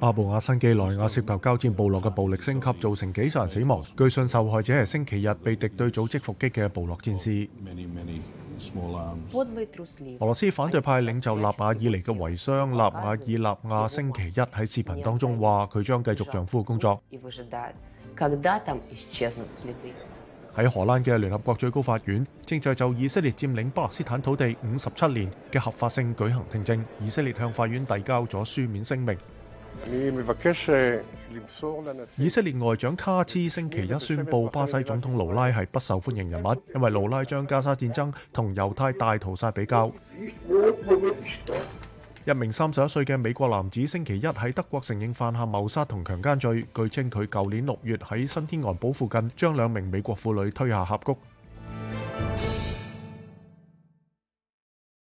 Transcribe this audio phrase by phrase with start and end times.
[0.00, 3.82] 阿布亞新幾內亞涉及交戰部落嘅暴力升級，造成幾十人死亡。
[3.96, 7.48] 據信受害者係星期日被敵對組織伏擊嘅部落戰士。
[10.18, 17.02] 俄羅斯反對派領袖納瓦爾尼嘅遺孀納瓦爾納亞星期一喺視頻當中話：佢將繼續丈夫嘅工作。
[20.54, 26.82] 喺荷蘭嘅聯合國最高法院正在就以色列佔領巴勒斯坦土地五十七年嘅合法性舉行聽證。
[27.00, 29.16] 以色列向法院遞交咗書面聲明。
[32.16, 39.90] 以色列外长卡兹星期一宣布，巴西总统卢拉系不受欢迎人物，因为卢拉将加沙战争同犹太大屠杀比较。
[42.24, 51.16] 一名三十一岁嘅美国男子星期一喺德国承认犯下谋杀同强奸罪，据称佢旧年六月喺新天安堡附近将两名美国妇女推下峡谷。